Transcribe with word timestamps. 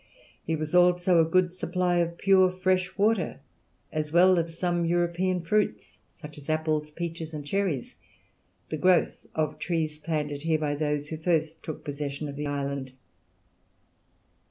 Here 0.47 0.57
was 0.57 0.73
also 0.73 1.21
a 1.21 1.29
good 1.29 1.53
supply 1.53 1.97
of 1.97 2.17
pure 2.17 2.49
fresh 2.49 2.97
water, 2.97 3.39
as 3.91 4.11
well 4.11 4.39
as 4.39 4.39
of 4.39 4.49
some 4.49 4.83
European 4.83 5.41
fruits, 5.41 5.99
such 6.15 6.39
as 6.39 6.49
apples, 6.49 6.89
peaches, 6.89 7.35
and 7.35 7.45
cherries, 7.45 7.97
the 8.69 8.77
growth 8.77 9.27
of 9.35 9.59
trees 9.59 9.99
planted 9.99 10.41
here 10.41 10.57
by 10.57 10.73
those 10.73 11.09
who 11.09 11.17
first 11.17 11.61
took 11.61 11.85
possession 11.85 12.27
of 12.27 12.35
the 12.35 12.47
island. 12.47 12.93